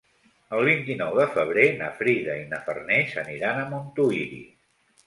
El 0.59 0.63
vint-i-nou 0.67 1.19
de 1.19 1.27
febrer 1.35 1.67
na 1.83 1.91
Frida 2.01 2.39
i 2.45 2.49
na 2.55 2.63
Farners 2.71 3.17
aniran 3.27 3.63
a 3.67 3.71
Montuïri. 3.77 4.43